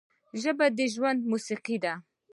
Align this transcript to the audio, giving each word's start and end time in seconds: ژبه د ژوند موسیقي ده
ژبه 0.41 0.65
د 0.77 0.79
ژوند 0.93 1.19
موسیقي 1.31 1.77
ده 1.83 1.93